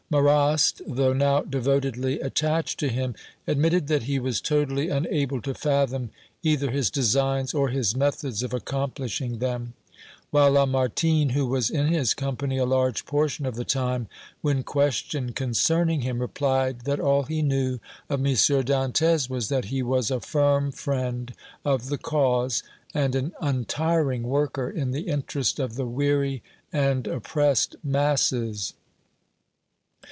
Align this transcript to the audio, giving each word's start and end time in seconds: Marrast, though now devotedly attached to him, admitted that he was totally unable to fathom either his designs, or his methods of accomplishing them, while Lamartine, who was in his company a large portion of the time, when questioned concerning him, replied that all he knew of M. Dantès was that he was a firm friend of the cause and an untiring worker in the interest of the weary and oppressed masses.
Marrast, 0.11 0.81
though 0.85 1.13
now 1.13 1.39
devotedly 1.41 2.19
attached 2.19 2.77
to 2.81 2.89
him, 2.89 3.15
admitted 3.47 3.87
that 3.87 4.03
he 4.03 4.19
was 4.19 4.41
totally 4.41 4.89
unable 4.89 5.41
to 5.41 5.53
fathom 5.53 6.09
either 6.43 6.69
his 6.69 6.89
designs, 6.91 7.53
or 7.53 7.69
his 7.69 7.95
methods 7.95 8.43
of 8.43 8.53
accomplishing 8.53 9.39
them, 9.39 9.73
while 10.29 10.51
Lamartine, 10.51 11.29
who 11.29 11.45
was 11.47 11.69
in 11.69 11.87
his 11.87 12.13
company 12.13 12.57
a 12.57 12.65
large 12.65 13.05
portion 13.05 13.45
of 13.45 13.55
the 13.55 13.63
time, 13.63 14.09
when 14.41 14.63
questioned 14.63 15.37
concerning 15.37 16.01
him, 16.01 16.19
replied 16.19 16.81
that 16.81 16.99
all 16.99 17.23
he 17.23 17.41
knew 17.41 17.79
of 18.09 18.19
M. 18.19 18.25
Dantès 18.33 19.29
was 19.29 19.47
that 19.47 19.63
he 19.65 19.81
was 19.81 20.11
a 20.11 20.19
firm 20.19 20.73
friend 20.73 21.33
of 21.63 21.87
the 21.87 21.97
cause 21.97 22.63
and 22.93 23.15
an 23.15 23.31
untiring 23.39 24.23
worker 24.23 24.69
in 24.69 24.91
the 24.91 25.03
interest 25.07 25.57
of 25.57 25.75
the 25.75 25.85
weary 25.87 26.43
and 26.73 27.07
oppressed 27.07 27.77
masses. 27.81 28.73